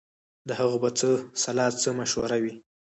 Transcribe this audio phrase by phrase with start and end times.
[0.47, 1.09] د هغه به څه
[1.41, 2.53] سلا څه مشوره وي